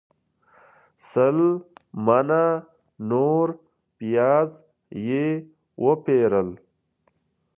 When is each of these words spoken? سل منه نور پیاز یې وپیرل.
سل 1.09 1.37
منه 2.05 2.43
نور 3.09 3.47
پیاز 3.97 4.51
یې 5.07 5.27
وپیرل. 5.85 6.49